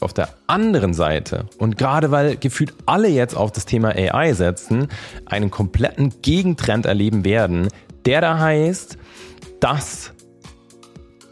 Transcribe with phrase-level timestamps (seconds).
[0.00, 4.88] Auf der anderen Seite, und gerade weil gefühlt alle jetzt auf das Thema AI setzen,
[5.24, 7.68] einen kompletten Gegentrend erleben werden,
[8.04, 8.98] der da heißt,
[9.58, 10.12] dass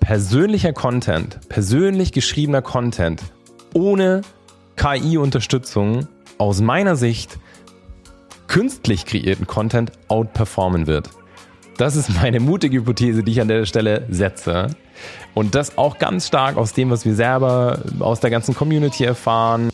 [0.00, 3.22] persönlicher Content, persönlich geschriebener Content
[3.74, 4.22] ohne
[4.76, 6.08] KI-Unterstützung
[6.38, 7.38] aus meiner Sicht
[8.46, 11.10] künstlich kreierten Content outperformen wird.
[11.76, 14.68] Das ist meine mutige Hypothese, die ich an der Stelle setze.
[15.34, 19.70] Und das auch ganz stark aus dem, was wir selber aus der ganzen Community erfahren.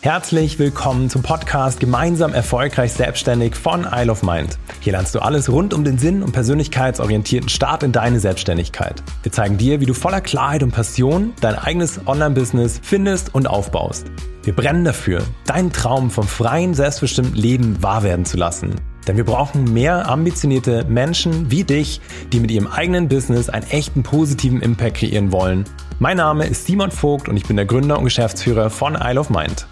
[0.00, 4.56] Herzlich willkommen zum Podcast Gemeinsam erfolgreich selbstständig von Isle of Mind.
[4.78, 9.02] Hier lernst du alles rund um den Sinn und persönlichkeitsorientierten Start in deine Selbstständigkeit.
[9.24, 14.06] Wir zeigen dir, wie du voller Klarheit und Passion dein eigenes Online-Business findest und aufbaust.
[14.44, 18.76] Wir brennen dafür, deinen Traum vom freien, selbstbestimmten Leben wahr werden zu lassen.
[19.08, 24.02] Denn wir brauchen mehr ambitionierte Menschen wie dich, die mit ihrem eigenen Business einen echten
[24.02, 25.64] positiven Impact kreieren wollen.
[25.98, 29.30] Mein Name ist Simon Vogt und ich bin der Gründer und Geschäftsführer von Isle of
[29.30, 29.66] Mind.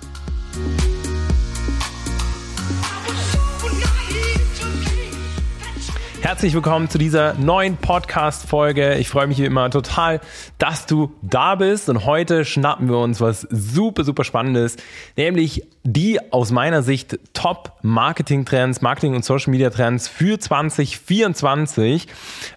[6.26, 8.96] Herzlich willkommen zu dieser neuen Podcast-Folge.
[8.96, 10.20] Ich freue mich wie immer total,
[10.58, 11.88] dass du da bist.
[11.88, 14.76] Und heute schnappen wir uns was super, super Spannendes,
[15.16, 22.08] nämlich die aus meiner Sicht Top-Marketing-Trends, Marketing- und Social-Media-Trends für 2024.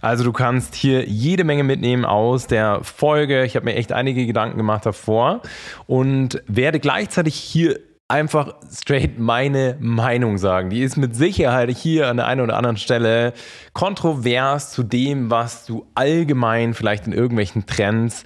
[0.02, 3.46] Also du kannst hier jede Menge mitnehmen aus der Folge.
[3.46, 5.44] Ich habe mir echt einige Gedanken gemacht davor
[5.86, 7.80] und werde gleichzeitig hier
[8.10, 10.70] einfach straight meine Meinung sagen.
[10.70, 13.34] Die ist mit Sicherheit hier an der einen oder anderen Stelle
[13.74, 18.24] kontrovers zu dem, was du allgemein vielleicht in irgendwelchen Trends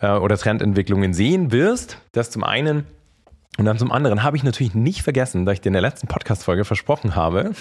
[0.00, 1.98] äh, oder Trendentwicklungen sehen wirst.
[2.12, 2.84] Das zum einen.
[3.56, 6.08] Und dann zum anderen habe ich natürlich nicht vergessen, da ich dir in der letzten
[6.08, 7.52] Podcast-Folge versprochen habe,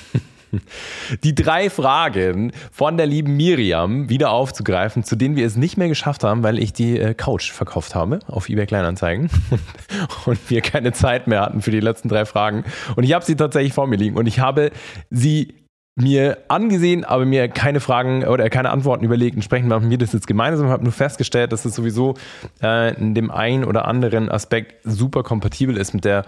[1.23, 5.87] die drei Fragen von der lieben Miriam wieder aufzugreifen, zu denen wir es nicht mehr
[5.87, 9.29] geschafft haben, weil ich die äh, Couch verkauft habe auf eBay Kleinanzeigen
[10.25, 12.63] und wir keine Zeit mehr hatten für die letzten drei Fragen.
[12.95, 14.71] Und ich habe sie tatsächlich vor mir liegen und ich habe
[15.09, 15.53] sie
[15.99, 19.35] mir angesehen, aber mir keine Fragen oder keine Antworten überlegt.
[19.35, 20.67] Entsprechend machen wir das jetzt gemeinsam.
[20.67, 22.15] Ich habe nur festgestellt, dass es sowieso
[22.63, 26.25] äh, in dem einen oder anderen Aspekt super kompatibel ist mit der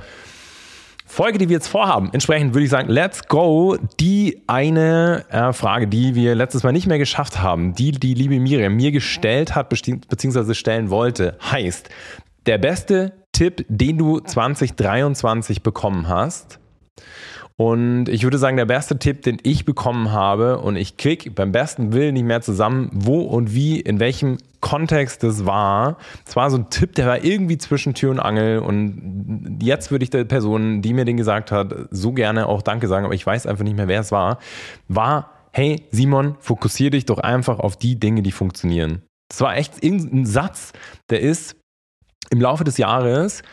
[1.11, 2.09] Folge, die wir jetzt vorhaben.
[2.13, 3.77] Entsprechend würde ich sagen, let's go.
[3.99, 8.39] Die eine äh, Frage, die wir letztes Mal nicht mehr geschafft haben, die die liebe
[8.39, 11.89] Miriam mir gestellt hat, beziehungsweise stellen wollte, heißt,
[12.45, 16.59] der beste Tipp, den du 2023 bekommen hast,
[17.61, 21.51] und ich würde sagen, der beste Tipp, den ich bekommen habe, und ich krieg beim
[21.51, 25.97] besten Willen nicht mehr zusammen, wo und wie, in welchem Kontext das war.
[26.25, 28.57] Es war so ein Tipp, der war irgendwie zwischen Tür und Angel.
[28.57, 32.87] Und jetzt würde ich der Person, die mir den gesagt hat, so gerne auch Danke
[32.87, 34.39] sagen, aber ich weiß einfach nicht mehr, wer es war,
[34.87, 39.03] war, hey Simon, fokussiere dich doch einfach auf die Dinge, die funktionieren.
[39.29, 40.73] Das war echt irgendein Satz,
[41.11, 41.55] der ist
[42.31, 43.43] im Laufe des Jahres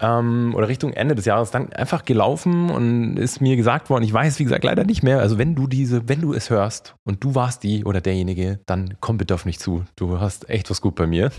[0.00, 4.12] ähm, oder Richtung Ende des Jahres dann einfach gelaufen und ist mir gesagt worden, ich
[4.12, 5.20] weiß, wie gesagt, leider nicht mehr.
[5.20, 8.94] Also wenn du diese, wenn du es hörst und du warst die oder derjenige, dann
[9.00, 9.84] komm bitte auf mich zu.
[9.96, 11.30] Du hast echt was gut bei mir.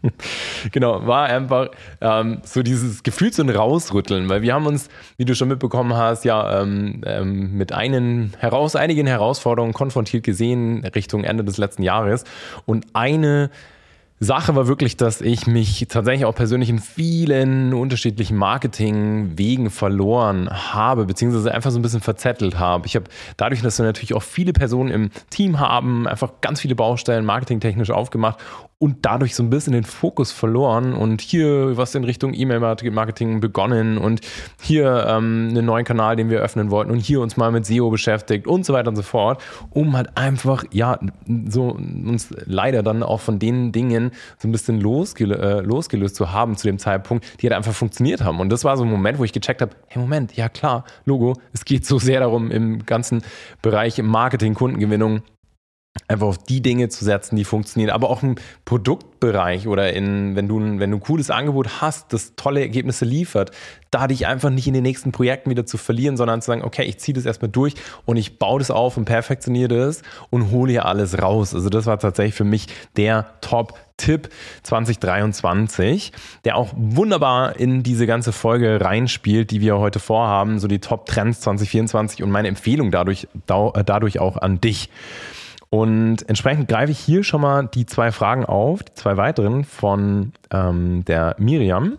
[0.72, 1.68] genau, war einfach
[2.00, 6.24] ähm, so dieses Gefühl zu Rausrütteln, weil wir haben uns, wie du schon mitbekommen hast,
[6.24, 12.24] ja ähm, ähm, mit einen heraus, einigen Herausforderungen konfrontiert gesehen Richtung Ende des letzten Jahres
[12.64, 13.50] und eine
[14.22, 21.06] Sache war wirklich, dass ich mich tatsächlich auch persönlich in vielen unterschiedlichen Marketingwegen verloren habe,
[21.06, 22.86] beziehungsweise einfach so ein bisschen verzettelt habe.
[22.86, 23.06] Ich habe
[23.36, 27.90] dadurch, dass wir natürlich auch viele Personen im Team haben, einfach ganz viele Baustellen marketingtechnisch
[27.90, 28.38] aufgemacht
[28.82, 33.96] und dadurch so ein bisschen den Fokus verloren und hier was in Richtung E-Mail-Marketing begonnen
[33.96, 34.20] und
[34.60, 37.90] hier ähm, einen neuen Kanal, den wir öffnen wollten und hier uns mal mit SEO
[37.90, 39.40] beschäftigt und so weiter und so fort,
[39.70, 40.98] um halt einfach, ja,
[41.48, 46.32] so uns leider dann auch von den Dingen so ein bisschen losgel äh, losgelöst zu
[46.32, 48.40] haben zu dem Zeitpunkt, die halt einfach funktioniert haben.
[48.40, 51.34] Und das war so ein Moment, wo ich gecheckt habe, hey Moment, ja klar, Logo,
[51.52, 53.22] es geht so sehr darum, im ganzen
[53.62, 55.22] Bereich Marketing, Kundengewinnung,
[56.08, 60.48] einfach auf die Dinge zu setzen, die funktionieren, aber auch im Produktbereich oder in, wenn
[60.48, 63.50] du, wenn du ein cooles Angebot hast, das tolle Ergebnisse liefert,
[63.90, 66.84] da dich einfach nicht in den nächsten Projekten wieder zu verlieren, sondern zu sagen, okay,
[66.84, 67.74] ich ziehe das erstmal durch
[68.06, 71.54] und ich baue das auf und perfektioniere das und hole hier alles raus.
[71.54, 74.30] Also das war tatsächlich für mich der Top-Tipp
[74.62, 76.12] 2023,
[76.46, 81.40] der auch wunderbar in diese ganze Folge reinspielt, die wir heute vorhaben, so die Top-Trends
[81.40, 84.88] 2024 und meine Empfehlung dadurch, dadurch auch an dich.
[85.74, 90.34] Und entsprechend greife ich hier schon mal die zwei Fragen auf, die zwei weiteren von
[90.50, 91.96] ähm, der Miriam.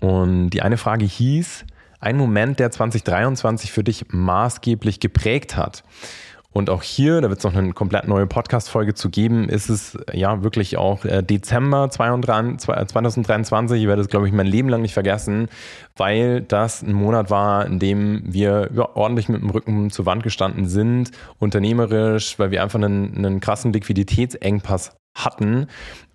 [0.00, 1.64] Und die eine Frage hieß,
[1.98, 5.82] ein Moment, der 2023 für dich maßgeblich geprägt hat.
[6.56, 9.98] Und auch hier, da wird es noch eine komplett neue Podcast-Folge zu geben, ist es
[10.14, 13.78] ja wirklich auch äh, Dezember 2023.
[13.78, 15.48] Ich werde das, glaube ich, mein Leben lang nicht vergessen,
[15.96, 20.22] weil das ein Monat war, in dem wir ja, ordentlich mit dem Rücken zur Wand
[20.22, 25.66] gestanden sind, unternehmerisch, weil wir einfach einen, einen krassen Liquiditätsengpass hatten.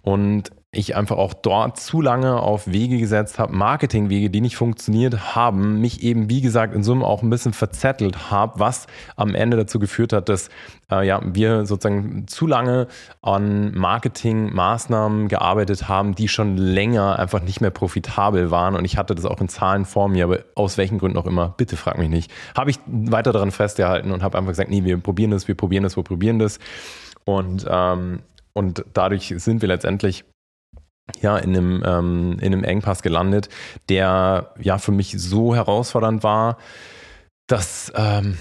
[0.01, 5.35] Und ich einfach auch dort zu lange auf Wege gesetzt habe, Marketingwege, die nicht funktioniert
[5.35, 8.87] haben, mich eben, wie gesagt, in Summe auch ein bisschen verzettelt habe, was
[9.17, 10.49] am Ende dazu geführt hat, dass
[10.89, 12.87] äh, ja, wir sozusagen zu lange
[13.21, 18.75] an Marketingmaßnahmen gearbeitet haben, die schon länger einfach nicht mehr profitabel waren.
[18.77, 21.53] Und ich hatte das auch in Zahlen vor mir, aber aus welchen Gründen auch immer,
[21.57, 24.97] bitte frag mich nicht, habe ich weiter daran festgehalten und habe einfach gesagt, nee, wir
[24.97, 26.59] probieren das, wir probieren das, wir probieren das.
[27.25, 28.19] Und, ähm,
[28.53, 30.23] und dadurch sind wir letztendlich
[31.21, 33.49] ja, in einem, ähm, in einem Engpass gelandet,
[33.89, 36.57] der ja für mich so herausfordernd war,
[37.47, 38.37] dass ähm,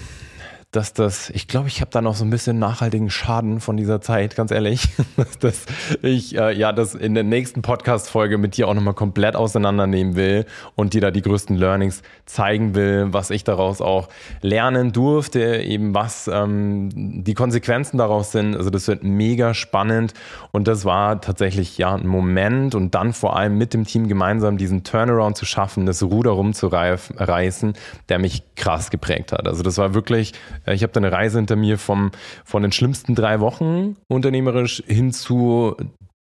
[0.71, 3.99] dass das, ich glaube, ich habe da noch so ein bisschen nachhaltigen Schaden von dieser
[3.99, 4.87] Zeit, ganz ehrlich,
[5.41, 5.65] dass
[6.01, 10.45] ich äh, ja das in der nächsten Podcast-Folge mit dir auch nochmal komplett auseinandernehmen will
[10.75, 14.07] und dir da die größten Learnings zeigen will, was ich daraus auch
[14.41, 16.89] lernen durfte, eben was ähm,
[17.23, 18.55] die Konsequenzen daraus sind.
[18.55, 20.13] Also das wird mega spannend
[20.51, 24.57] und das war tatsächlich ja ein Moment und dann vor allem mit dem Team gemeinsam
[24.57, 27.73] diesen Turnaround zu schaffen, das Ruder rumzureißen,
[28.07, 29.47] der mich krass geprägt hat.
[29.47, 30.31] Also das war wirklich
[30.65, 32.11] ich habe da eine Reise hinter mir vom,
[32.43, 35.75] von den schlimmsten drei Wochen unternehmerisch hin zu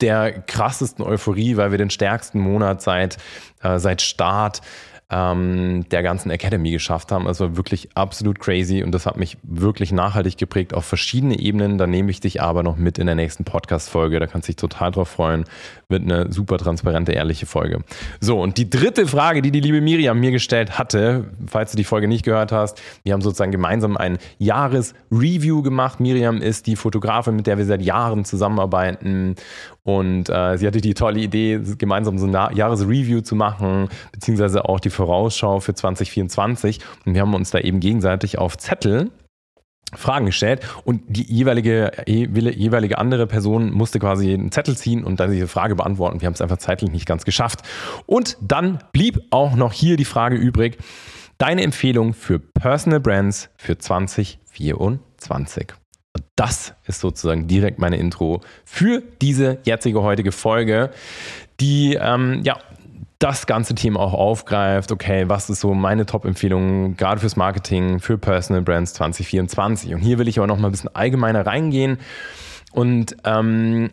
[0.00, 3.16] der krassesten Euphorie, weil wir den stärksten Monat seit,
[3.62, 4.60] äh, seit Start
[5.08, 7.28] ähm, der ganzen Academy geschafft haben.
[7.28, 11.78] Also wirklich absolut crazy und das hat mich wirklich nachhaltig geprägt auf verschiedene Ebenen.
[11.78, 14.18] Da nehme ich dich aber noch mit in der nächsten Podcast-Folge.
[14.18, 15.44] Da kannst du dich total drauf freuen.
[15.88, 17.84] Wird eine super transparente, ehrliche Folge.
[18.20, 21.84] So, und die dritte Frage, die die liebe Miriam mir gestellt hatte, falls du die
[21.84, 26.00] Folge nicht gehört hast, wir haben sozusagen gemeinsam ein Jahresreview gemacht.
[26.00, 29.36] Miriam ist die Fotografin, mit der wir seit Jahren zusammenarbeiten
[29.86, 34.80] und äh, sie hatte die tolle Idee, gemeinsam so ein Jahresreview zu machen, beziehungsweise auch
[34.80, 36.80] die Vorausschau für 2024.
[37.06, 39.12] Und wir haben uns da eben gegenseitig auf Zettel
[39.94, 45.30] Fragen gestellt und die jeweilige, jeweilige andere Person musste quasi einen Zettel ziehen und dann
[45.30, 46.20] diese Frage beantworten.
[46.20, 47.60] Wir haben es einfach zeitlich nicht ganz geschafft.
[48.06, 50.78] Und dann blieb auch noch hier die Frage übrig,
[51.38, 55.74] deine Empfehlung für Personal Brands für 2024.
[56.36, 60.90] Das ist sozusagen direkt meine Intro für diese jetzige heutige Folge,
[61.60, 62.56] die ähm, ja
[63.18, 64.92] das ganze Thema auch aufgreift.
[64.92, 69.94] Okay, was ist so meine Top-Empfehlung gerade fürs Marketing für Personal Brands 2024?
[69.94, 71.98] Und hier will ich aber noch mal ein bisschen allgemeiner reingehen
[72.72, 73.90] und ähm,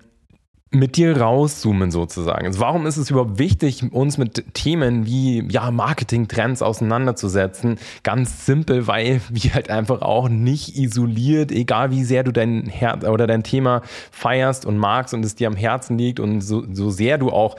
[0.74, 2.48] mit dir rauszoomen sozusagen.
[2.48, 7.78] Also warum ist es überhaupt wichtig, uns mit Themen wie ja, Marketing-Trends auseinanderzusetzen?
[8.02, 13.06] Ganz simpel, weil wir halt einfach auch nicht isoliert, egal wie sehr du dein Herz
[13.06, 16.90] oder dein Thema feierst und magst und es dir am Herzen liegt und so, so
[16.90, 17.56] sehr du auch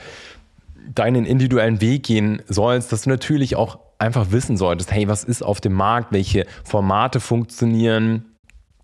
[0.93, 5.43] deinen individuellen Weg gehen sollst, dass du natürlich auch einfach wissen solltest, hey, was ist
[5.43, 8.34] auf dem Markt, welche Formate funktionieren,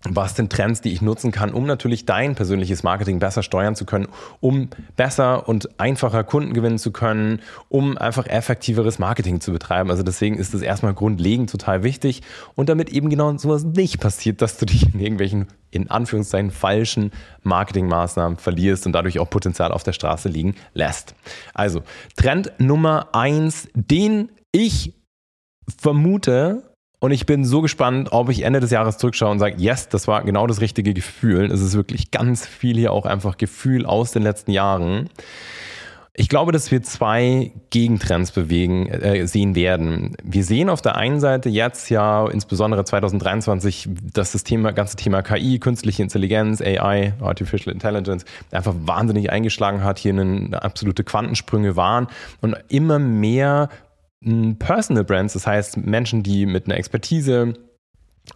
[0.09, 3.85] was sind Trends, die ich nutzen kann, um natürlich dein persönliches Marketing besser steuern zu
[3.85, 4.07] können,
[4.39, 7.39] um besser und einfacher Kunden gewinnen zu können,
[7.69, 9.91] um einfach effektiveres Marketing zu betreiben.
[9.91, 12.21] Also deswegen ist es erstmal grundlegend total wichtig
[12.55, 17.11] und damit eben genau sowas nicht passiert, dass du dich in irgendwelchen, in Anführungszeichen, falschen
[17.43, 21.13] Marketingmaßnahmen verlierst und dadurch auch Potenzial auf der Straße liegen lässt.
[21.53, 21.83] Also
[22.15, 24.93] Trend Nummer eins, den ich
[25.79, 26.70] vermute,
[27.01, 30.07] und ich bin so gespannt, ob ich Ende des Jahres zurückschaue und sage, yes, das
[30.07, 31.51] war genau das richtige Gefühl.
[31.51, 35.09] Es ist wirklich ganz viel hier auch einfach Gefühl aus den letzten Jahren.
[36.13, 40.15] Ich glaube, dass wir zwei Gegentrends bewegen, äh, sehen werden.
[40.23, 45.23] Wir sehen auf der einen Seite jetzt ja, insbesondere 2023, dass das Thema, ganze Thema
[45.23, 52.07] KI, künstliche Intelligenz, AI, Artificial Intelligence, einfach wahnsinnig eingeschlagen hat, hier eine absolute Quantensprünge waren
[52.41, 53.69] und immer mehr
[54.59, 57.53] Personal Brands, das heißt Menschen, die mit einer Expertise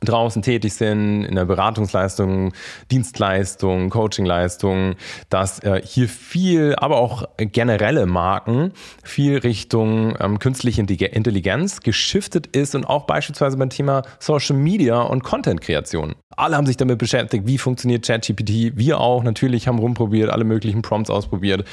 [0.02, 2.54] draußen tätig sind, in der Beratungsleistung,
[2.92, 4.96] Dienstleistung, Coachingleistung,
[5.30, 8.74] dass äh, hier viel, aber auch generelle Marken
[9.04, 15.24] viel Richtung ähm, künstliche Intelligenz geschiftet ist und auch beispielsweise beim Thema Social Media und
[15.24, 16.16] Content-Kreation.
[16.38, 18.74] Alle haben sich damit beschäftigt, wie funktioniert ChatGPT.
[18.76, 21.66] Wir auch natürlich haben rumprobiert, alle möglichen Prompts ausprobiert,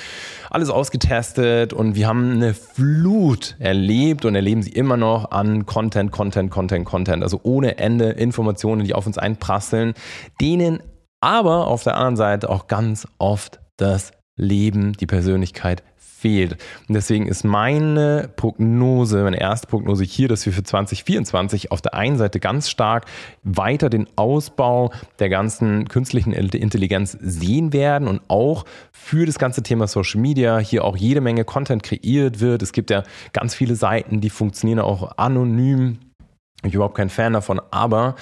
[0.51, 6.13] alles ausgetestet und wir haben eine Flut erlebt und erleben sie immer noch an Content,
[6.13, 7.25] Content, Content, Content.
[7.25, 9.95] Also ohne Ende Informationen, die auf uns einprasseln,
[10.41, 10.83] denen
[11.21, 15.83] aber auf der anderen Seite auch ganz oft das Leben, die Persönlichkeit
[16.23, 16.53] fehlt.
[16.89, 21.95] Und deswegen ist meine Prognose, meine erste Prognose hier, dass wir für 2024 auf der
[21.95, 23.07] einen Seite ganz stark
[23.43, 29.89] weiter den Ausbau der ganzen künstlichen Intelligenz sehen werden und auch für das ganze Thema
[29.89, 32.63] Social Media hier auch jede Menge Content kreiert wird.
[32.63, 35.99] Es gibt ja ganz viele Seiten, die funktionieren auch anonym.
[36.65, 38.17] Ich überhaupt kein Fan davon, aber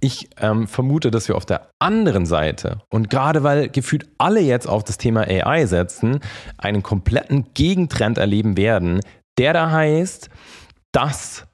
[0.00, 4.68] ich ähm, vermute, dass wir auf der anderen Seite und gerade weil gefühlt alle jetzt
[4.68, 6.20] auf das Thema AI setzen,
[6.56, 9.00] einen kompletten Gegentrend erleben werden,
[9.38, 10.30] der da heißt,
[10.92, 11.46] dass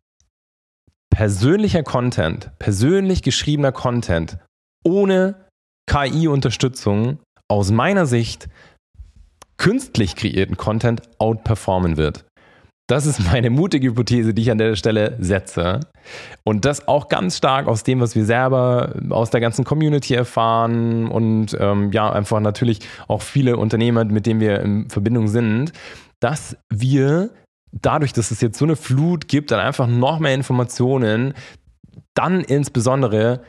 [1.11, 4.39] persönlicher Content, persönlich geschriebener Content
[4.85, 5.47] ohne
[5.87, 8.49] KI-Unterstützung aus meiner Sicht
[9.57, 12.27] künstlich kreierten Content outperformen wird.
[12.87, 15.81] Das ist meine mutige Hypothese, die ich an der Stelle setze.
[16.43, 21.09] Und das auch ganz stark aus dem, was wir selber aus der ganzen Community erfahren
[21.09, 25.73] und ähm, ja, einfach natürlich auch viele Unternehmer, mit denen wir in Verbindung sind,
[26.21, 27.31] dass wir
[27.73, 31.33] dadurch, dass es jetzt so eine Flut gibt, dann einfach noch mehr Informationen,
[32.13, 33.41] dann insbesondere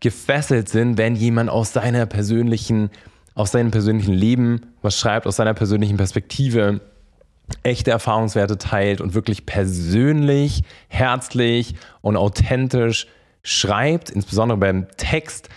[0.00, 2.90] gefesselt sind, wenn jemand aus seiner persönlichen,
[3.34, 6.80] aus seinem persönlichen Leben was schreibt, aus seiner persönlichen Perspektive
[7.62, 13.06] echte Erfahrungswerte teilt und wirklich persönlich, herzlich und authentisch
[13.42, 15.48] schreibt, insbesondere beim Text.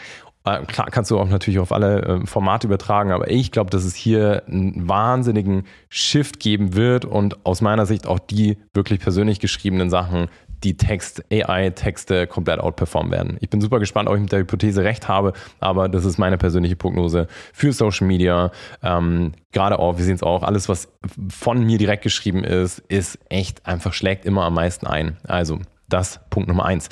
[0.44, 3.84] Äh, klar kannst du auch natürlich auf alle äh, Formate übertragen, aber ich glaube, dass
[3.84, 9.40] es hier einen wahnsinnigen Shift geben wird und aus meiner Sicht auch die wirklich persönlich
[9.40, 10.28] geschriebenen Sachen
[10.64, 13.38] die Text, AI-Texte komplett outperformen werden.
[13.42, 16.38] Ich bin super gespannt, ob ich mit der Hypothese recht habe, aber das ist meine
[16.38, 18.52] persönliche Prognose für Social Media.
[18.82, 20.90] Ähm, Gerade auch, wir sehen es auch, alles, was
[21.30, 25.18] von mir direkt geschrieben ist, ist echt einfach, schlägt immer am meisten ein.
[25.28, 26.90] Also, das Punkt Nummer eins.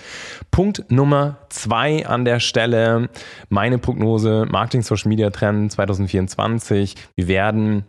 [0.52, 3.10] Punkt Nummer zwei an der Stelle,
[3.50, 6.96] meine Prognose, Marketing Social Media Trend 2024.
[7.16, 7.86] Wir werden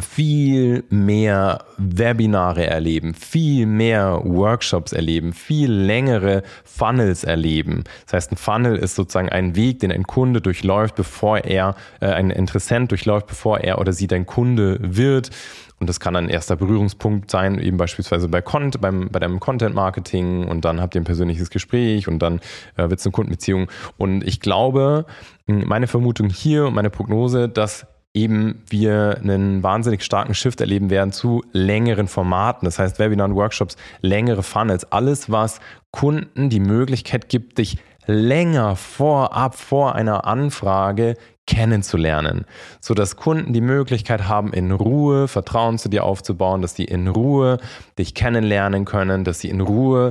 [0.00, 7.84] viel mehr Webinare erleben, viel mehr Workshops erleben, viel längere Funnels erleben.
[8.06, 12.06] Das heißt, ein Funnel ist sozusagen ein Weg, den ein Kunde durchläuft, bevor er, äh,
[12.06, 15.30] ein Interessent durchläuft, bevor er oder sie dein Kunde wird.
[15.78, 19.74] Und das kann ein erster Berührungspunkt sein, eben beispielsweise bei, Cont beim, bei deinem Content
[19.74, 22.38] Marketing und dann habt ihr ein persönliches Gespräch und dann
[22.76, 23.68] äh, wird es eine Kundenbeziehung.
[23.98, 25.06] Und ich glaube,
[25.46, 31.12] meine Vermutung hier und meine Prognose, dass eben wir einen wahnsinnig starken Shift erleben werden
[31.12, 32.66] zu längeren Formaten.
[32.66, 38.76] Das heißt, Webinar und Workshops, längere Funnels, alles, was Kunden die Möglichkeit gibt, dich länger
[38.76, 41.14] vorab vor einer Anfrage
[41.46, 42.44] kennenzulernen,
[42.80, 47.08] so dass Kunden die Möglichkeit haben, in Ruhe Vertrauen zu dir aufzubauen, dass sie in
[47.08, 47.58] Ruhe
[47.98, 50.10] dich kennenlernen können, dass sie in Ruhe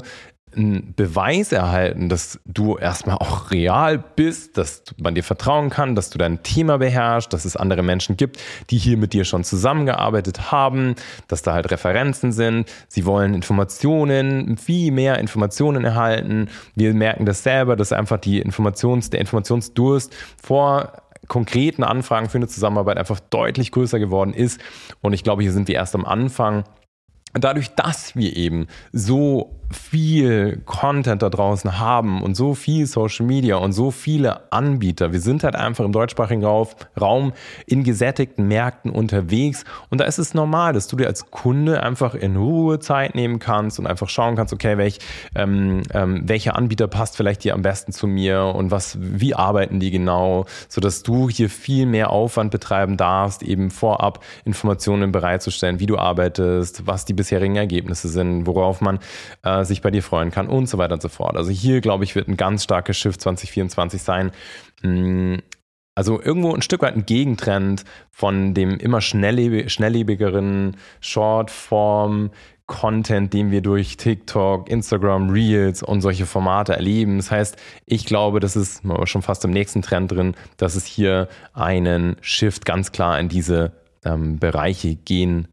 [0.56, 6.10] einen Beweis erhalten, dass du erstmal auch real bist, dass man dir vertrauen kann, dass
[6.10, 8.40] du dein Thema beherrschst, dass es andere Menschen gibt,
[8.70, 10.96] die hier mit dir schon zusammengearbeitet haben,
[11.28, 12.70] dass da halt Referenzen sind.
[12.88, 16.50] Sie wollen Informationen, viel mehr Informationen erhalten.
[16.76, 20.94] Wir merken das selber, dass einfach die Informations, der Informationsdurst vor
[21.28, 24.60] konkreten Anfragen für eine Zusammenarbeit einfach deutlich größer geworden ist.
[25.02, 26.66] Und ich glaube, hier sind wir erst am Anfang.
[27.34, 33.56] Dadurch, dass wir eben so viel Content da draußen haben und so viel Social Media
[33.58, 35.14] und so viele Anbieter.
[35.14, 37.34] Wir sind halt einfach im deutschsprachigen Raum
[37.66, 42.16] in gesättigten Märkten unterwegs und da ist es normal, dass du dir als Kunde einfach
[42.16, 45.00] in Ruhe Zeit nehmen kannst und einfach schauen kannst, okay, welch,
[45.36, 49.80] ähm, ähm, welcher Anbieter passt vielleicht hier am besten zu mir und was, wie arbeiten
[49.80, 55.86] die genau, sodass du hier viel mehr Aufwand betreiben darfst, eben vorab Informationen bereitzustellen, wie
[55.86, 59.00] du arbeitest, was die bisherigen Ergebnisse sind, worauf man
[59.44, 61.36] äh, sich bei dir freuen kann und so weiter und so fort.
[61.36, 64.32] Also hier, glaube ich, wird ein ganz starkes Schiff 2024 sein.
[64.82, 65.36] Mm,
[65.96, 72.32] also irgendwo ein Stück weit ein Gegentrend von dem immer schnelllebigeren Shortform
[72.72, 77.18] Content, den wir durch TikTok, Instagram, Reels und solche Formate erleben.
[77.18, 81.28] Das heißt, ich glaube, das ist schon fast im nächsten Trend drin, dass es hier
[81.54, 83.74] einen Shift ganz klar in diese
[84.06, 85.50] ähm, Bereiche gehen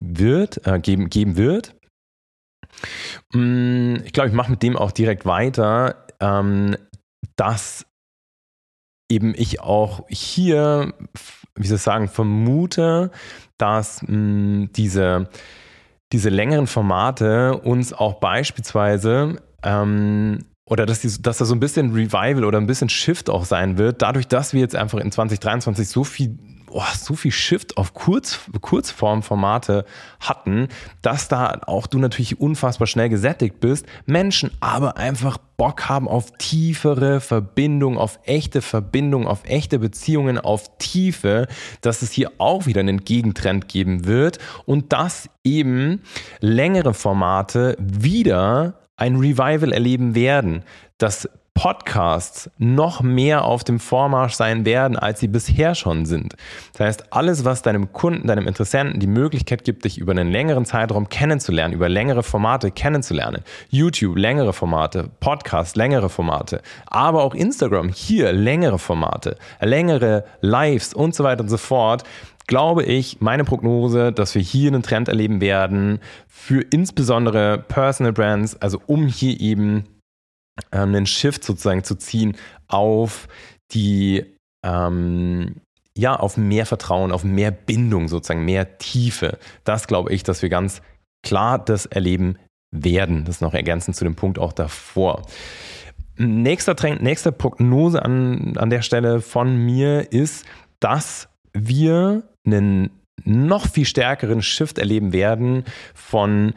[0.00, 1.74] wird, äh, geben, geben wird.
[3.32, 6.76] Mm, ich glaube, ich mache mit dem auch direkt weiter, ähm,
[7.36, 7.86] dass
[9.10, 10.94] eben ich auch hier,
[11.54, 13.10] wie soll ich sagen, vermute,
[13.58, 15.28] dass mm, diese,
[16.12, 21.92] diese längeren Formate uns auch beispielsweise ähm, oder dass, die, dass da so ein bisschen
[21.92, 25.88] Revival oder ein bisschen Shift auch sein wird, dadurch, dass wir jetzt einfach in 2023
[25.88, 26.38] so viel
[26.72, 29.84] boah, so viel Shift auf Kurz, Kurzformformate
[30.20, 30.68] hatten,
[31.02, 36.32] dass da auch du natürlich unfassbar schnell gesättigt bist, Menschen aber einfach Bock haben auf
[36.38, 41.46] tiefere Verbindung, auf echte Verbindung, auf echte Beziehungen, auf Tiefe,
[41.82, 46.02] dass es hier auch wieder einen Gegentrend geben wird und dass eben
[46.40, 50.64] längere Formate wieder ein Revival erleben werden,
[50.98, 56.34] dass Podcasts noch mehr auf dem Vormarsch sein werden, als sie bisher schon sind.
[56.72, 60.64] Das heißt, alles, was deinem Kunden, deinem Interessenten die Möglichkeit gibt, dich über einen längeren
[60.64, 67.90] Zeitraum kennenzulernen, über längere Formate kennenzulernen, YouTube längere Formate, Podcast längere Formate, aber auch Instagram
[67.90, 72.04] hier längere Formate, längere Lives und so weiter und so fort,
[72.46, 78.60] glaube ich, meine Prognose, dass wir hier einen Trend erleben werden für insbesondere Personal Brands,
[78.60, 79.84] also um hier eben
[80.70, 82.36] einen Shift sozusagen zu ziehen
[82.68, 83.28] auf
[83.72, 84.24] die,
[84.64, 85.56] ähm,
[85.96, 89.38] ja, auf mehr Vertrauen, auf mehr Bindung sozusagen, mehr Tiefe.
[89.64, 90.82] Das glaube ich, dass wir ganz
[91.22, 92.36] klar das erleben
[92.70, 93.24] werden.
[93.24, 95.22] Das noch ergänzend zu dem Punkt auch davor.
[96.16, 100.44] Nächster Trend, nächste Prognose an, an der Stelle von mir ist,
[100.80, 102.90] dass wir einen
[103.24, 106.54] noch viel stärkeren Shift erleben werden von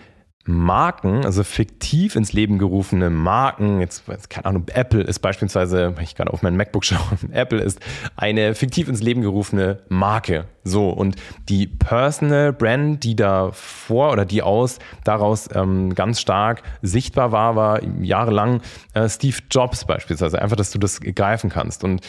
[0.48, 6.14] Marken, also fiktiv ins Leben gerufene Marken, jetzt, keine Ahnung, Apple ist beispielsweise, wenn ich
[6.14, 7.00] gerade auf mein MacBook schaue,
[7.32, 7.80] Apple ist
[8.16, 10.46] eine fiktiv ins Leben gerufene Marke.
[10.64, 11.16] So, und
[11.50, 17.56] die Personal Brand, die da vor oder die aus daraus ähm, ganz stark sichtbar war,
[17.56, 18.62] war jahrelang
[18.94, 20.42] äh, Steve Jobs beispielsweise.
[20.42, 21.84] Einfach, dass du das greifen kannst.
[21.84, 22.02] Und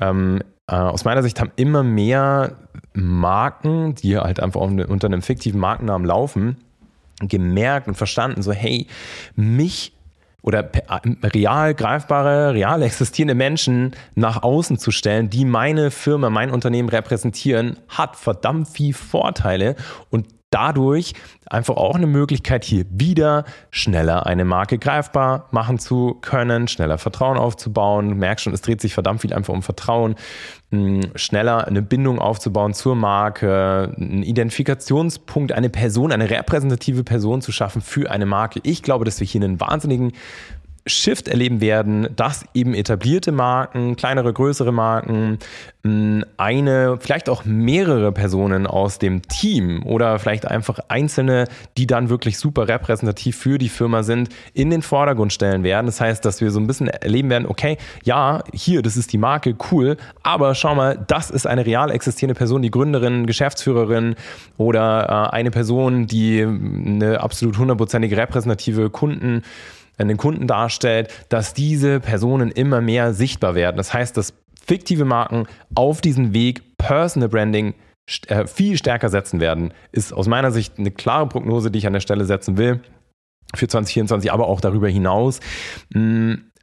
[0.00, 2.56] ähm, äh, aus meiner Sicht haben immer mehr
[2.92, 6.56] Marken, die halt einfach unter einem fiktiven Markennamen laufen,
[7.20, 8.86] gemerkt und verstanden, so hey,
[9.34, 9.92] mich
[10.42, 10.70] oder
[11.22, 17.76] real greifbare, real existierende Menschen nach außen zu stellen, die meine Firma, mein Unternehmen repräsentieren,
[17.88, 19.74] hat verdammt viel Vorteile.
[20.10, 21.14] Und dadurch
[21.46, 27.38] einfach auch eine Möglichkeit, hier wieder schneller eine Marke greifbar machen zu können, schneller Vertrauen
[27.38, 28.18] aufzubauen.
[28.18, 30.14] Merkst schon, es dreht sich verdammt viel einfach um Vertrauen,
[30.70, 37.52] hm, schneller eine Bindung aufzubauen zur Marke, einen Identifikationspunkt, eine Person, eine repräsentative Person zu
[37.52, 38.60] schaffen für eine Marke.
[38.62, 40.12] Ich glaube, dass wir hier einen wahnsinnigen
[40.88, 45.38] Shift erleben werden, dass eben etablierte Marken, kleinere, größere Marken,
[46.36, 51.44] eine, vielleicht auch mehrere Personen aus dem Team oder vielleicht einfach einzelne,
[51.76, 55.86] die dann wirklich super repräsentativ für die Firma sind, in den Vordergrund stellen werden.
[55.86, 59.18] Das heißt, dass wir so ein bisschen erleben werden, okay, ja, hier, das ist die
[59.18, 64.16] Marke, cool, aber schau mal, das ist eine real existierende Person, die Gründerin, Geschäftsführerin
[64.56, 69.42] oder äh, eine Person, die eine absolut hundertprozentige repräsentative Kunden
[70.06, 73.76] den Kunden darstellt, dass diese Personen immer mehr sichtbar werden.
[73.76, 74.34] Das heißt, dass
[74.64, 77.74] fiktive Marken auf diesen Weg Personal Branding
[78.28, 81.94] äh, viel stärker setzen werden, ist aus meiner Sicht eine klare Prognose, die ich an
[81.94, 82.80] der Stelle setzen will
[83.54, 85.40] für 2024, aber auch darüber hinaus.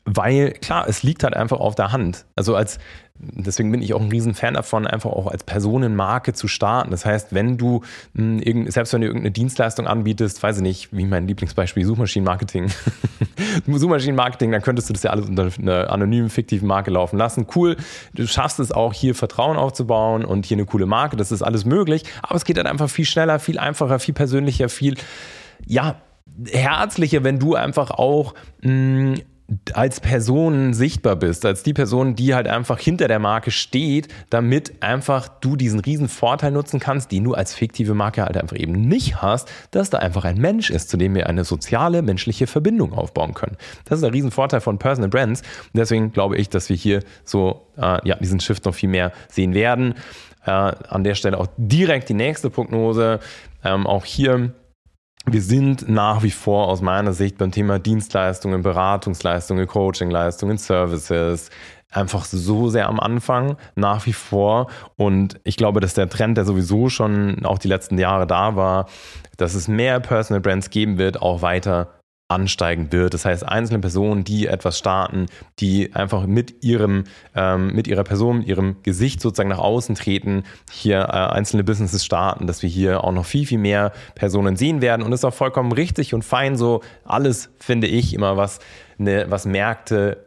[0.06, 2.26] Weil klar, es liegt halt einfach auf der Hand.
[2.36, 2.80] Also als
[3.18, 6.92] Deswegen bin ich auch ein Riesenfan davon, einfach auch als Personenmarke zu starten.
[6.92, 7.82] Das heißt, wenn du
[8.14, 12.70] hm, selbst wenn du irgendeine Dienstleistung anbietest, weiß ich nicht, wie mein Lieblingsbeispiel Suchmaschinenmarketing,
[13.68, 17.48] Suchmaschinenmarketing, dann könntest du das ja alles unter einer anonymen, fiktiven Marke laufen lassen.
[17.56, 17.78] Cool,
[18.14, 21.64] du schaffst es auch hier Vertrauen aufzubauen und hier eine coole Marke, das ist alles
[21.64, 24.96] möglich, aber es geht dann einfach viel schneller, viel einfacher, viel persönlicher, viel,
[25.66, 25.96] ja,
[26.52, 29.16] herzlicher, wenn du einfach auch mh, hm,
[29.74, 34.82] als Person sichtbar bist, als die Person, die halt einfach hinter der Marke steht, damit
[34.82, 38.74] einfach du diesen riesen Vorteil nutzen kannst, den du als fiktive Marke halt einfach eben
[38.74, 42.94] nicht hast, dass da einfach ein Mensch ist, zu dem wir eine soziale, menschliche Verbindung
[42.94, 43.58] aufbauen können.
[43.86, 45.42] Das ist der riesen Vorteil von Personal Brands.
[45.42, 49.12] Und deswegen glaube ich, dass wir hier so äh, ja, diesen Shift noch viel mehr
[49.30, 49.94] sehen werden.
[50.44, 53.20] Äh, an der Stelle auch direkt die nächste Prognose.
[53.64, 54.54] Ähm, auch hier
[55.26, 61.50] wir sind nach wie vor aus meiner Sicht beim Thema Dienstleistungen, Beratungsleistungen, Coachingleistungen, Services
[61.92, 64.68] einfach so sehr am Anfang, nach wie vor.
[64.98, 68.88] Und ich glaube, dass der Trend, der sowieso schon auch die letzten Jahre da war,
[69.38, 71.90] dass es mehr Personal Brands geben wird, auch weiter
[72.36, 73.14] ansteigen wird.
[73.14, 75.28] Das heißt, einzelne Personen, die etwas starten,
[75.60, 80.44] die einfach mit ihrem, ähm, mit ihrer Person, mit ihrem Gesicht sozusagen nach außen treten,
[80.72, 84.82] hier äh, einzelne Businesses starten, dass wir hier auch noch viel, viel mehr Personen sehen
[84.82, 85.02] werden.
[85.02, 86.82] Und das ist auch vollkommen richtig und fein so.
[87.06, 88.60] Alles finde ich immer, was,
[88.98, 90.26] ne, was Märkte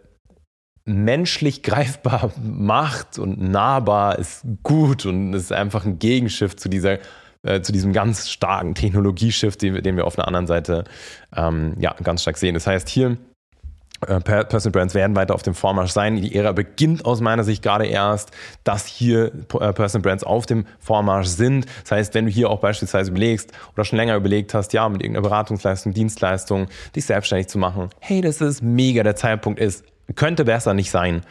[0.89, 6.99] menschlich greifbar macht und nahbar ist gut und ist einfach ein Gegenschiff zu dieser
[7.49, 10.85] äh, zu diesem ganz starken Technologieshift, den, den wir auf einer anderen Seite
[11.35, 12.55] ähm, ja, ganz stark sehen.
[12.55, 13.17] Das heißt, hier
[14.07, 16.17] äh, Personal Brands werden weiter auf dem Vormarsch sein.
[16.17, 18.31] Die Ära beginnt aus meiner Sicht gerade erst,
[18.65, 21.67] dass hier äh, Personal Brands auf dem Vormarsch sind.
[21.83, 25.03] Das heißt, wenn du hier auch beispielsweise überlegst oder schon länger überlegt hast, ja, mit
[25.03, 29.85] irgendeiner Beratungsleistung, Dienstleistung, dich selbstständig zu machen, hey, das ist mega, der Zeitpunkt ist,
[30.15, 31.23] könnte besser nicht sein.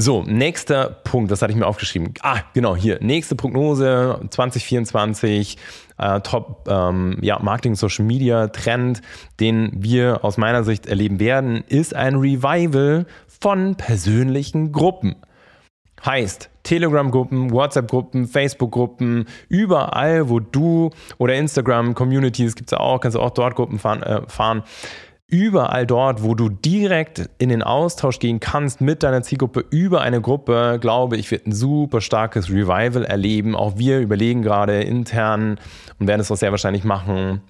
[0.00, 2.14] So, nächster Punkt, das hatte ich mir aufgeschrieben.
[2.22, 5.58] Ah, genau, hier, nächste Prognose 2024,
[5.98, 9.02] äh, Top ähm, ja, Marketing Social Media Trend,
[9.40, 13.06] den wir aus meiner Sicht erleben werden, ist ein Revival
[13.40, 15.16] von persönlichen Gruppen.
[16.06, 23.30] Heißt, Telegram-Gruppen, WhatsApp-Gruppen, Facebook-Gruppen, überall, wo du oder Instagram-Communities gibt es auch, kannst du auch
[23.30, 24.62] dort Gruppen fahren, äh, fahren
[25.30, 30.20] überall dort, wo du direkt in den Austausch gehen kannst mit deiner Zielgruppe über eine
[30.20, 33.54] Gruppe, glaube ich, wird ein super starkes Revival erleben.
[33.54, 35.60] Auch wir überlegen gerade intern
[35.98, 37.42] und werden es auch sehr wahrscheinlich machen,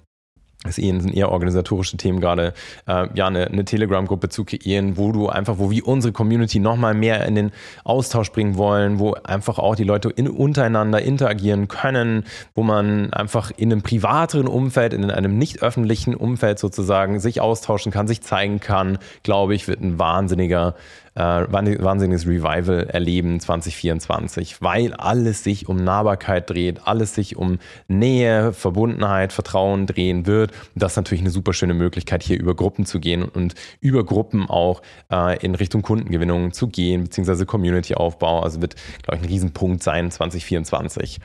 [0.67, 2.53] es sind eher organisatorische Themen gerade,
[2.85, 6.93] äh, ja, eine, eine Telegram-Gruppe zu kreieren, wo du einfach, wo wir unsere Community nochmal
[6.93, 7.51] mehr in den
[7.85, 13.51] Austausch bringen wollen, wo einfach auch die Leute in, untereinander interagieren können, wo man einfach
[13.55, 18.59] in einem privateren Umfeld, in einem nicht öffentlichen Umfeld sozusagen sich austauschen kann, sich zeigen
[18.59, 20.75] kann, glaube ich, wird ein wahnsinniger
[21.19, 29.33] wahnsinniges Revival erleben 2024, weil alles sich um Nahbarkeit dreht, alles sich um Nähe, Verbundenheit,
[29.33, 30.51] Vertrauen drehen wird.
[30.75, 34.49] Das ist natürlich eine super schöne Möglichkeit, hier über Gruppen zu gehen und über Gruppen
[34.49, 38.41] auch äh, in Richtung Kundengewinnung zu gehen, beziehungsweise Community-Aufbau.
[38.41, 41.19] Also wird, glaube ich, ein Riesenpunkt sein 2024.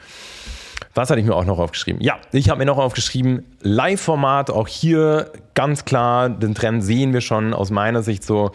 [0.94, 2.00] Was hatte ich mir auch noch aufgeschrieben?
[2.00, 7.20] Ja, ich habe mir noch aufgeschrieben, Live-Format, auch hier ganz klar, den Trend sehen wir
[7.20, 8.52] schon aus meiner Sicht so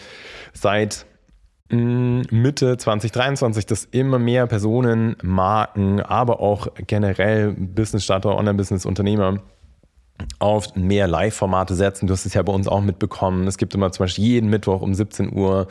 [0.54, 1.06] seit
[1.71, 9.39] Mitte 2023, dass immer mehr Personen, Marken, aber auch generell Business-Starter, Online-Business-Unternehmer
[10.39, 12.08] auf mehr Live-Formate setzen.
[12.08, 13.47] Du hast es ja bei uns auch mitbekommen.
[13.47, 15.67] Es gibt immer zum Beispiel jeden Mittwoch um 17 Uhr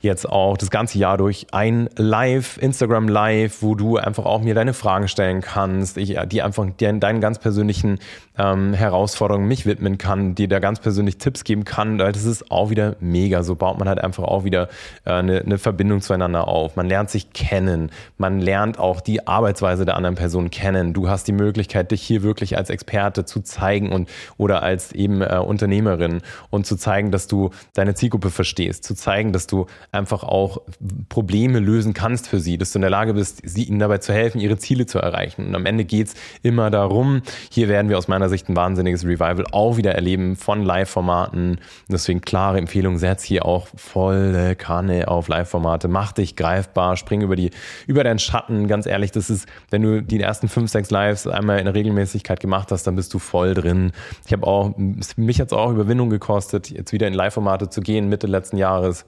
[0.00, 4.54] jetzt auch das ganze Jahr durch ein Live, Instagram Live, wo du einfach auch mir
[4.54, 7.98] deine Fragen stellen kannst, ich, die einfach dir deinen ganz persönlichen
[8.38, 11.98] ähm, Herausforderungen mich widmen kann, dir da ganz persönlich Tipps geben kann.
[11.98, 13.42] Das ist auch wieder mega.
[13.42, 14.68] So baut man halt einfach auch wieder
[15.04, 16.76] äh, eine, eine Verbindung zueinander auf.
[16.76, 17.90] Man lernt sich kennen.
[18.18, 20.92] Man lernt auch die Arbeitsweise der anderen Person kennen.
[20.92, 25.22] Du hast die Möglichkeit, dich hier wirklich als Experte zu zeigen und oder als eben
[25.22, 30.22] äh, Unternehmerin und zu zeigen, dass du deine Zielgruppe verstehst, zu zeigen, dass du einfach
[30.22, 30.58] auch
[31.08, 34.12] Probleme lösen kannst für sie, dass du in der Lage bist, sie ihnen dabei zu
[34.12, 35.46] helfen, ihre Ziele zu erreichen.
[35.46, 39.44] Und am Ende geht's immer darum, hier werden wir aus meiner Sicht ein wahnsinniges Revival
[39.52, 41.58] auch wieder erleben von Live-Formaten.
[41.88, 47.36] Deswegen klare Empfehlung, setz hier auch volle Kanne auf Live-Formate, mach dich greifbar, spring über
[47.36, 47.50] die,
[47.86, 48.68] über deinen Schatten.
[48.68, 52.70] Ganz ehrlich, das ist, wenn du die ersten fünf, sechs Lives einmal in Regelmäßigkeit gemacht
[52.72, 53.69] hast, dann bist du voll drin.
[54.26, 58.08] Ich habe auch, mich hat es auch Überwindung gekostet, jetzt wieder in Live-Formate zu gehen,
[58.08, 59.06] Mitte letzten Jahres.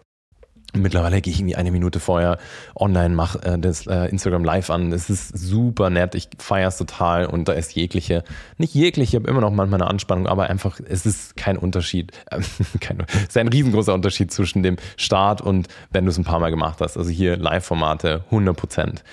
[0.75, 2.39] Mittlerweile gehe ich irgendwie eine Minute vorher
[2.75, 4.91] online, mache äh, das äh, Instagram Live an.
[4.93, 8.25] Es ist super nett, ich feiere es total und da ist jegliche,
[8.57, 12.13] nicht jegliche, ich habe immer noch manchmal eine Anspannung, aber einfach, es ist kein Unterschied.
[12.31, 12.41] Äh,
[12.81, 16.41] kein, es ist ein riesengroßer Unterschied zwischen dem Start und wenn du es ein paar
[16.41, 16.97] Mal gemacht hast.
[16.97, 19.05] Also hier Live-Formate 100 Prozent.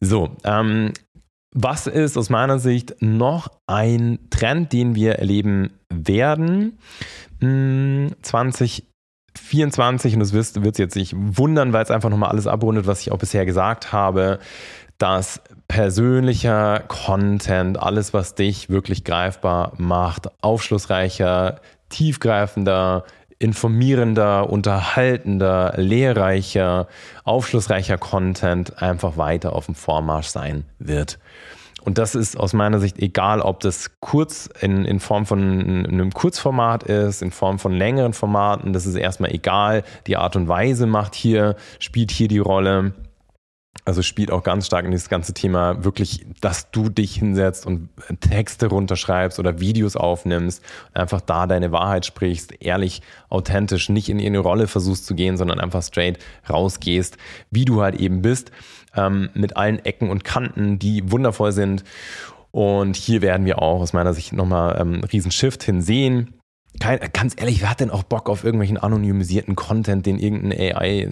[0.00, 0.92] So, ähm,
[1.52, 6.78] was ist aus meiner Sicht noch ein Trend, den wir erleben werden?
[7.40, 8.84] 20 hm,
[9.36, 13.00] 24, und das wirst, wird jetzt nicht wundern, weil es einfach nochmal alles abrundet, was
[13.00, 14.38] ich auch bisher gesagt habe,
[14.98, 23.04] dass persönlicher Content, alles, was dich wirklich greifbar macht, aufschlussreicher, tiefgreifender,
[23.38, 26.86] informierender, unterhaltender, lehrreicher,
[27.24, 31.18] aufschlussreicher Content einfach weiter auf dem Vormarsch sein wird.
[31.82, 36.12] Und das ist aus meiner Sicht egal, ob das kurz in, in Form von einem
[36.12, 39.82] Kurzformat ist, in Form von längeren Formaten, das ist erstmal egal.
[40.06, 42.92] Die Art und Weise macht hier, spielt hier die Rolle.
[43.84, 47.88] Also spielt auch ganz stark in dieses ganze Thema wirklich, dass du dich hinsetzt und
[48.20, 54.46] Texte runterschreibst oder Videos aufnimmst, einfach da deine Wahrheit sprichst, ehrlich, authentisch, nicht in irgendeine
[54.46, 57.16] Rolle versuchst zu gehen, sondern einfach straight rausgehst,
[57.50, 58.52] wie du halt eben bist,
[58.96, 61.84] ähm, mit allen Ecken und Kanten, die wundervoll sind.
[62.50, 66.39] Und hier werden wir auch aus meiner Sicht nochmal ähm, einen riesen Shift hinsehen
[66.78, 71.08] kein, ganz ehrlich, wer hat denn auch Bock auf irgendwelchen anonymisierten Content, den irgendein AI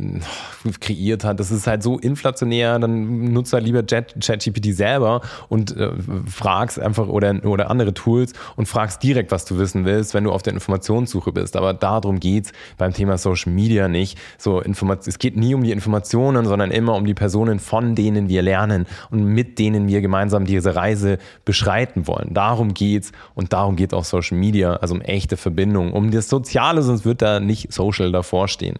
[0.81, 1.40] kreiert hat?
[1.40, 5.90] Das ist halt so inflationär, dann nutzt halt lieber ChatGPT selber und äh,
[6.27, 10.33] fragst einfach oder, oder andere Tools und fragst direkt, was du wissen willst, wenn du
[10.33, 11.57] auf der Informationssuche bist.
[11.57, 14.16] Aber darum geht's beim Thema Social Media nicht.
[14.38, 18.29] So Informat es geht nie um die Informationen, sondern immer um die Personen, von denen
[18.29, 22.33] wir lernen und mit denen wir gemeinsam diese Reise beschreiten wollen.
[22.33, 26.83] Darum geht's und darum geht auch Social Media, also um echte Verbindung, um das Soziale,
[26.83, 28.79] sonst wird da nicht Social davor stehen.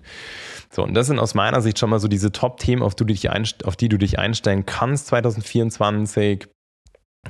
[0.71, 2.95] So, und das sind aus meiner Sicht schon mal so diese Top-Themen, auf,
[3.65, 6.47] auf die du dich einstellen kannst 2024.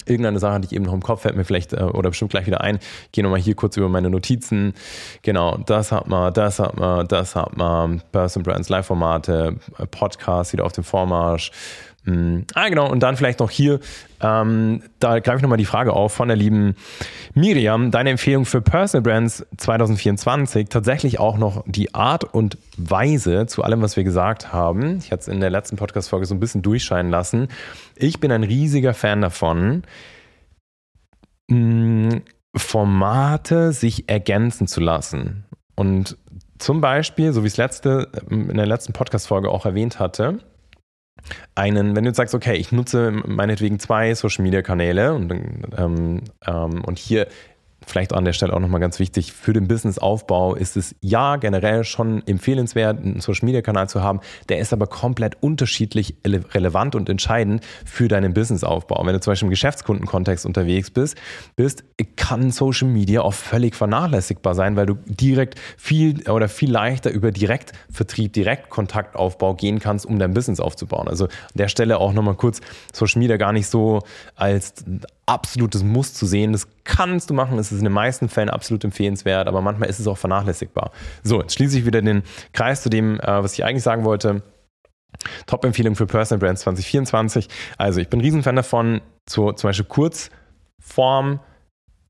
[0.07, 2.46] Irgendeine Sache, die ich eben noch im Kopf, fällt mir vielleicht äh, oder bestimmt gleich
[2.46, 2.79] wieder ein.
[3.07, 4.74] Ich gehe nochmal hier kurz über meine Notizen.
[5.22, 8.03] Genau, das hat man, das hat man, das hat man.
[8.12, 9.57] Person Brands, Live-Formate,
[9.90, 11.51] Podcast wieder auf dem Vormarsch.
[12.55, 12.90] Ah, genau.
[12.90, 13.81] Und dann vielleicht noch hier,
[14.21, 16.75] ähm, da greife ich nochmal die Frage auf von der lieben
[17.35, 17.90] Miriam.
[17.90, 23.83] Deine Empfehlung für Personal Brands 2024 tatsächlich auch noch die Art und Weise zu allem,
[23.83, 24.99] was wir gesagt haben.
[24.99, 27.49] Ich hatte es in der letzten Podcast-Folge so ein bisschen durchscheinen lassen.
[27.97, 29.83] Ich bin ein riesiger Fan davon,
[31.51, 32.23] hm,
[32.57, 35.44] Formate sich ergänzen zu lassen.
[35.75, 36.16] Und
[36.59, 40.38] zum Beispiel, so wie ich es letzte, in der letzten Podcast-Folge auch erwähnt hatte,
[41.54, 45.33] einen, wenn du jetzt sagst, okay, ich nutze meinetwegen zwei Social Media Kanäle und,
[45.76, 47.26] ähm, ähm, und hier
[47.88, 51.85] vielleicht an der Stelle auch nochmal ganz wichtig, für den Businessaufbau ist es ja generell
[51.85, 54.20] schon empfehlenswert, einen Social Media Kanal zu haben.
[54.48, 59.05] Der ist aber komplett unterschiedlich relevant und entscheidend für deinen Businessaufbau.
[59.05, 61.16] Wenn du zum Beispiel im Geschäftskundenkontext unterwegs bist,
[61.57, 61.85] bist,
[62.16, 67.31] kann Social Media auch völlig vernachlässigbar sein, weil du direkt viel oder viel leichter über
[67.31, 71.09] Direktvertrieb, Direktkontaktaufbau gehen kannst, um dein Business aufzubauen.
[71.09, 72.61] Also an der Stelle auch nochmal kurz
[72.92, 74.01] Social Media gar nicht so
[74.35, 74.85] als
[75.28, 76.52] absolutes Muss zu sehen.
[76.52, 79.98] Das kannst du machen, es ist in den meisten Fällen absolut empfehlenswert, aber manchmal ist
[79.98, 80.90] es auch vernachlässigbar.
[81.22, 84.42] So, jetzt schließe ich wieder den Kreis zu dem, äh, was ich eigentlich sagen wollte.
[85.46, 87.48] Top-Empfehlung für Personal Brands 2024.
[87.76, 91.40] Also ich bin ein Riesenfan davon, zu, zum Beispiel Kurzform,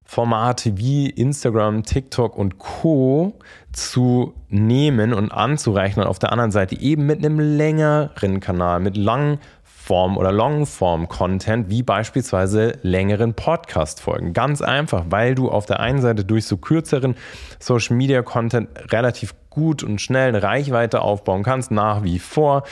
[0.04, 3.38] Formate wie Instagram, TikTok und Co.
[3.72, 8.96] zu nehmen und anzureichen und auf der anderen Seite eben mit einem längeren Kanal, mit
[8.96, 9.38] langen
[9.88, 14.35] Shortform oder Longform-Content, wie beispielsweise längeren Podcast-Folgen.
[14.35, 17.16] Ganz einfach, weil du auf der einen Seite durch so kürzeren
[17.59, 22.64] Social-Media-Content relativ gut und schnell eine Reichweite aufbauen kannst, nach wie vor.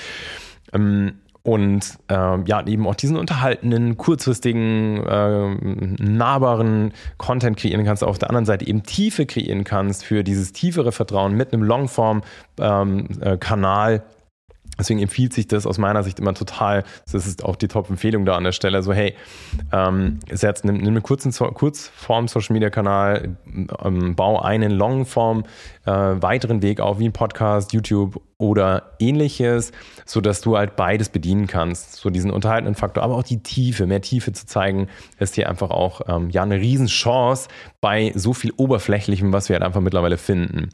[0.74, 5.54] Ähm, und äh, ja, eben auch diesen unterhaltenen, kurzfristigen, äh,
[6.02, 10.92] nahbaren Content kreieren kannst, auf der anderen Seite eben Tiefe kreieren kannst für dieses tiefere
[10.92, 13.94] Vertrauen mit einem Longform-Kanal.
[13.94, 14.15] Ähm, äh,
[14.78, 16.84] Deswegen empfiehlt sich das aus meiner Sicht immer total.
[17.10, 18.82] Das ist auch die Top-Empfehlung da an der Stelle.
[18.82, 19.14] So, hey,
[19.72, 23.36] ähm, setz, nimm, nimm einen kurzen Kurzform-Social-Media-Kanal,
[23.82, 25.44] ähm, bau einen Longform
[25.84, 29.72] äh, weiteren Weg auf, wie ein Podcast, YouTube oder ähnliches,
[30.04, 31.96] sodass du halt beides bedienen kannst.
[31.96, 35.70] So diesen unterhaltenden Faktor, aber auch die Tiefe, mehr Tiefe zu zeigen, ist hier einfach
[35.70, 37.48] auch ähm, ja eine Riesenchance
[37.80, 40.68] bei so viel Oberflächlichem, was wir halt einfach mittlerweile finden.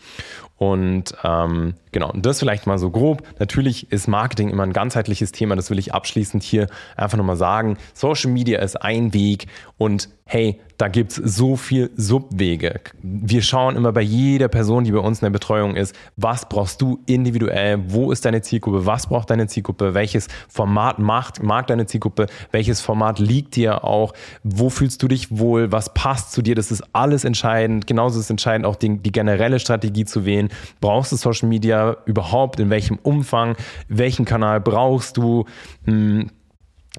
[0.56, 3.22] Und ähm, genau, das vielleicht mal so grob.
[3.38, 7.78] Natürlich ist Marketing immer ein ganzheitliches Thema, das will ich abschließend hier einfach nochmal sagen.
[7.94, 9.46] Social Media ist ein Weg
[9.76, 12.80] und hey, da gibt es so viel Subwege.
[13.02, 16.80] Wir schauen immer bei jeder Person, die bei uns in der Betreuung ist, was brauchst
[16.80, 21.84] du individuell, wo ist deine Zielgruppe, was braucht deine Zielgruppe, welches Format macht, mag deine
[21.84, 26.54] Zielgruppe, welches Format liegt dir auch, wo fühlst du dich wohl, was passt zu dir,
[26.54, 27.86] das ist alles entscheidend.
[27.86, 30.48] Genauso ist entscheidend auch die, die generelle Strategie zu wählen.
[30.80, 33.54] Brauchst du Social Media überhaupt, in welchem Umfang,
[33.88, 35.44] welchen Kanal brauchst du?
[35.84, 36.30] Hm,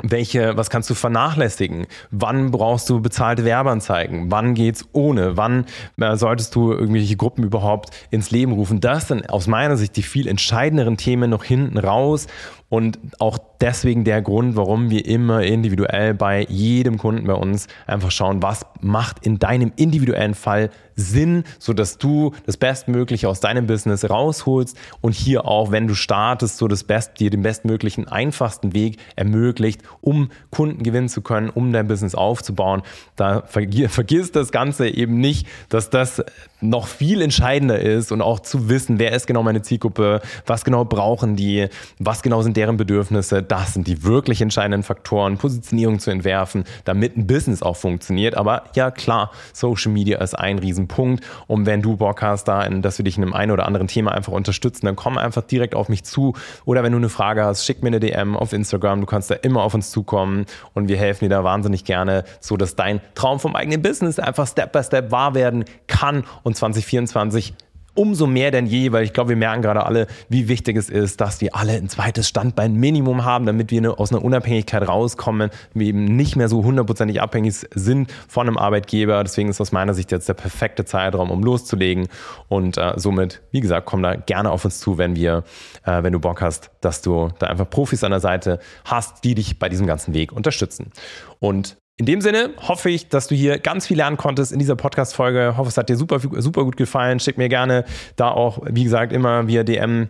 [0.02, 1.86] welche, was kannst du vernachlässigen?
[2.10, 4.32] Wann brauchst du bezahlte Werbeanzeigen?
[4.32, 5.38] Wann geht's ohne?
[5.38, 5.66] Wann
[6.00, 8.80] äh, solltest du irgendwelche Gruppen überhaupt ins Leben rufen?
[8.80, 12.26] Das sind aus meiner Sicht die viel entscheidenderen Themen noch hinten raus
[12.74, 18.10] und auch deswegen der Grund, warum wir immer individuell bei jedem Kunden bei uns einfach
[18.10, 24.10] schauen, was macht in deinem individuellen Fall Sinn, sodass du das Bestmögliche aus deinem Business
[24.10, 28.98] rausholst und hier auch, wenn du startest, so das Best, dir den bestmöglichen, einfachsten Weg
[29.16, 32.82] ermöglicht, um Kunden gewinnen zu können, um dein Business aufzubauen.
[33.16, 36.24] Da vergiss das Ganze eben nicht, dass das
[36.64, 40.86] noch viel entscheidender ist und auch zu wissen, wer ist genau meine Zielgruppe, was genau
[40.86, 41.68] brauchen die,
[42.00, 47.18] was genau sind deren Bedürfnisse, das sind die wirklich entscheidenden Faktoren, Positionierung zu entwerfen, damit
[47.18, 48.36] ein Business auch funktioniert.
[48.36, 51.24] Aber ja, klar, Social Media ist ein Riesenpunkt.
[51.48, 54.12] Und wenn du Bock hast, da, dass wir dich in einem einen oder anderen Thema
[54.12, 56.34] einfach unterstützen, dann komm einfach direkt auf mich zu.
[56.66, 59.36] Oder wenn du eine Frage hast, schick mir eine DM auf Instagram, du kannst da
[59.36, 63.40] immer auf uns zukommen und wir helfen dir da wahnsinnig gerne, so dass dein Traum
[63.40, 67.56] vom eigenen Business einfach Step by Step wahr werden kann und und 2024
[67.96, 71.22] umso mehr denn je, weil ich glaube, wir merken gerade alle, wie wichtig es ist,
[71.22, 75.88] dass wir alle ein zweites Standbein Minimum haben, damit wir aus einer Unabhängigkeit rauskommen, wir
[75.88, 79.24] eben nicht mehr so hundertprozentig abhängig sind von einem Arbeitgeber.
[79.24, 82.08] Deswegen ist aus meiner Sicht jetzt der perfekte Zeitraum, um loszulegen.
[82.50, 85.44] Und äh, somit, wie gesagt, komm da gerne auf uns zu, wenn wir,
[85.86, 89.36] äh, wenn du Bock hast, dass du da einfach Profis an der Seite hast, die
[89.36, 90.92] dich bei diesem ganzen Weg unterstützen.
[91.40, 94.76] Und In dem Sinne hoffe ich, dass du hier ganz viel lernen konntest in dieser
[94.76, 95.58] Podcast-Folge.
[95.58, 97.20] Hoffe, es hat dir super, super gut gefallen.
[97.20, 100.10] Schick mir gerne da auch, wie gesagt, immer via DM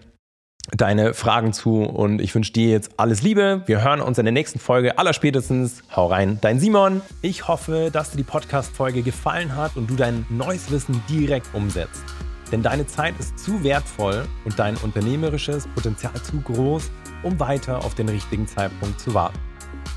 [0.72, 3.63] deine Fragen zu und ich wünsche dir jetzt alles Liebe.
[3.65, 5.84] Wir hören uns in der nächsten Folge allerspätestens.
[5.93, 7.02] Hau rein, dein Simon.
[7.22, 12.06] Ich hoffe, dass dir die Podcast-Folge gefallen hat und du dein neues Wissen direkt umsetzt.
[12.54, 16.91] Denn deine Zeit ist zu wertvoll und dein unternehmerisches Potenzial zu groß,
[17.24, 19.39] um weiter auf den richtigen Zeitpunkt zu warten.